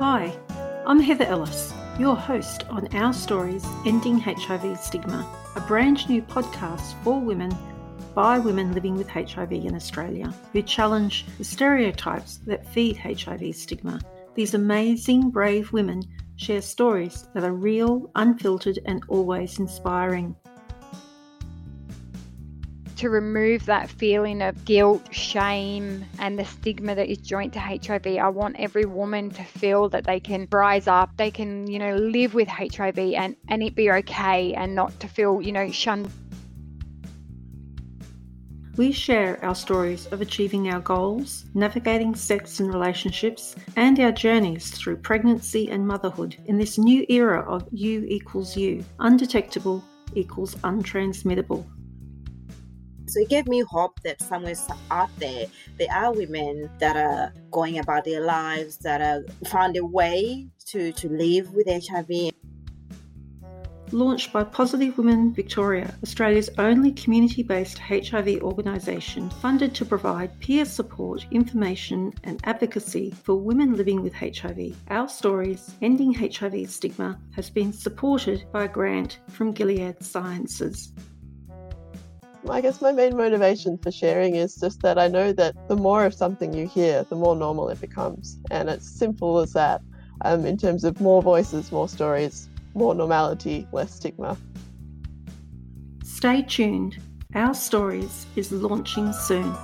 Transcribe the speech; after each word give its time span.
Hi, 0.00 0.34
I'm 0.86 0.98
Heather 0.98 1.26
Ellis, 1.26 1.74
your 1.98 2.16
host 2.16 2.66
on 2.70 2.88
Our 2.96 3.12
Stories 3.12 3.66
Ending 3.84 4.18
HIV 4.18 4.80
Stigma, 4.80 5.30
a 5.56 5.60
brand 5.60 6.08
new 6.08 6.22
podcast 6.22 6.94
for 7.04 7.20
women 7.20 7.54
by 8.14 8.38
women 8.38 8.72
living 8.72 8.94
with 8.94 9.10
HIV 9.10 9.52
in 9.52 9.74
Australia 9.74 10.32
who 10.54 10.62
challenge 10.62 11.26
the 11.36 11.44
stereotypes 11.44 12.38
that 12.46 12.66
feed 12.66 12.96
HIV 12.96 13.54
stigma. 13.54 14.00
These 14.34 14.54
amazing, 14.54 15.28
brave 15.28 15.70
women 15.70 16.02
share 16.36 16.62
stories 16.62 17.28
that 17.34 17.44
are 17.44 17.52
real, 17.52 18.10
unfiltered, 18.14 18.78
and 18.86 19.02
always 19.08 19.58
inspiring 19.58 20.34
to 23.00 23.08
remove 23.08 23.64
that 23.64 23.88
feeling 23.88 24.42
of 24.42 24.62
guilt, 24.66 25.02
shame, 25.10 26.04
and 26.18 26.38
the 26.38 26.44
stigma 26.44 26.94
that 26.94 27.10
is 27.10 27.16
joint 27.16 27.54
to 27.54 27.58
HIV. 27.58 28.06
I 28.06 28.28
want 28.28 28.56
every 28.58 28.84
woman 28.84 29.30
to 29.30 29.42
feel 29.42 29.88
that 29.88 30.04
they 30.04 30.20
can 30.20 30.46
rise 30.52 30.86
up, 30.86 31.16
they 31.16 31.30
can, 31.30 31.66
you 31.66 31.78
know, 31.78 31.96
live 31.96 32.34
with 32.34 32.46
HIV 32.46 32.98
and, 32.98 33.36
and 33.48 33.62
it 33.62 33.74
be 33.74 33.90
okay 33.90 34.52
and 34.52 34.74
not 34.74 35.00
to 35.00 35.08
feel, 35.08 35.40
you 35.40 35.50
know, 35.50 35.70
shunned. 35.70 36.10
We 38.76 38.92
share 38.92 39.42
our 39.42 39.54
stories 39.54 40.04
of 40.08 40.20
achieving 40.20 40.70
our 40.70 40.80
goals, 40.80 41.46
navigating 41.54 42.14
sex 42.14 42.60
and 42.60 42.68
relationships, 42.72 43.56
and 43.76 43.98
our 43.98 44.12
journeys 44.12 44.70
through 44.72 44.98
pregnancy 44.98 45.70
and 45.70 45.88
motherhood 45.88 46.36
in 46.44 46.58
this 46.58 46.76
new 46.76 47.06
era 47.08 47.50
of 47.50 47.66
U 47.72 48.04
equals 48.06 48.58
U, 48.58 48.84
undetectable 48.98 49.82
equals 50.14 50.54
untransmittable. 50.56 51.64
So 53.10 53.18
it 53.18 53.28
gave 53.28 53.48
me 53.48 53.64
hope 53.68 54.00
that 54.04 54.22
somewhere 54.22 54.54
out 54.92 55.10
there, 55.18 55.46
there 55.78 55.92
are 55.92 56.12
women 56.12 56.70
that 56.78 56.96
are 56.96 57.32
going 57.50 57.80
about 57.80 58.04
their 58.04 58.20
lives, 58.20 58.76
that 58.78 59.00
are 59.00 59.24
found 59.48 59.76
a 59.76 59.84
way 59.84 60.46
to, 60.66 60.92
to 60.92 61.08
live 61.08 61.52
with 61.52 61.66
HIV. 61.66 62.30
Launched 63.90 64.32
by 64.32 64.44
Positive 64.44 64.96
Women 64.96 65.34
Victoria, 65.34 65.92
Australia's 66.04 66.50
only 66.58 66.92
community 66.92 67.42
based 67.42 67.80
HIV 67.80 68.42
organisation 68.42 69.28
funded 69.28 69.74
to 69.74 69.84
provide 69.84 70.38
peer 70.38 70.64
support, 70.64 71.26
information, 71.32 72.12
and 72.22 72.40
advocacy 72.44 73.10
for 73.24 73.34
women 73.34 73.74
living 73.74 74.02
with 74.02 74.14
HIV. 74.14 74.76
Our 74.88 75.08
Stories 75.08 75.74
Ending 75.82 76.14
HIV 76.14 76.70
Stigma 76.70 77.18
has 77.34 77.50
been 77.50 77.72
supported 77.72 78.44
by 78.52 78.66
a 78.66 78.68
grant 78.68 79.18
from 79.30 79.50
Gilead 79.50 80.00
Sciences. 80.00 80.92
I 82.48 82.60
guess 82.62 82.80
my 82.80 82.90
main 82.90 83.16
motivation 83.16 83.78
for 83.78 83.90
sharing 83.90 84.34
is 84.34 84.56
just 84.56 84.80
that 84.82 84.98
I 84.98 85.08
know 85.08 85.32
that 85.32 85.54
the 85.68 85.76
more 85.76 86.06
of 86.06 86.14
something 86.14 86.54
you 86.54 86.66
hear, 86.66 87.04
the 87.10 87.16
more 87.16 87.36
normal 87.36 87.68
it 87.68 87.80
becomes. 87.80 88.38
And 88.50 88.70
it's 88.70 88.98
simple 88.98 89.38
as 89.38 89.52
that 89.52 89.82
um, 90.24 90.46
in 90.46 90.56
terms 90.56 90.84
of 90.84 91.00
more 91.00 91.22
voices, 91.22 91.70
more 91.70 91.88
stories, 91.88 92.48
more 92.74 92.94
normality, 92.94 93.68
less 93.72 93.94
stigma. 93.94 94.38
Stay 96.02 96.42
tuned. 96.42 96.96
Our 97.34 97.54
Stories 97.54 98.26
is 98.36 98.50
launching 98.52 99.12
soon. 99.12 99.54